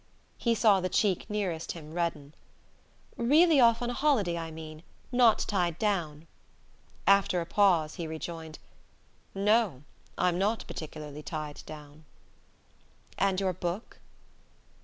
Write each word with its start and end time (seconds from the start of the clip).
He 0.39 0.55
saw 0.55 0.79
the 0.79 0.89
cheek 0.89 1.29
nearest 1.29 1.73
him 1.73 1.93
redden. 1.93 2.33
"Really 3.17 3.59
off 3.59 3.83
on 3.83 3.91
a 3.91 3.93
holiday, 3.93 4.35
I 4.35 4.49
mean; 4.49 4.81
not 5.11 5.37
tied 5.47 5.77
down." 5.77 6.25
After 7.05 7.39
a 7.39 7.45
pause 7.45 7.93
he 8.01 8.07
rejoined: 8.07 8.57
"No, 9.35 9.83
I'm 10.17 10.39
not 10.39 10.65
particularly 10.65 11.21
tied 11.21 11.61
down." 11.67 12.05
"And 13.19 13.39
your 13.39 13.53
book?" 13.53 13.99